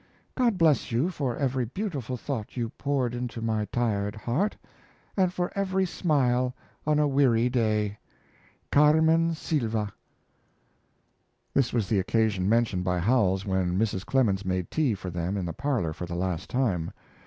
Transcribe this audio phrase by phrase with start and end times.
[0.33, 4.57] God bless you for every beautiful thought you poured into my tired heart,
[5.15, 6.55] and for every smile
[6.87, 7.99] on a weary way.
[8.71, 9.91] CARMEN SYLVA.
[11.53, 14.03] This was the occasion mentioned by Howells when Mrs.
[14.03, 16.89] Clemens made tea for them in the parlor for the last time.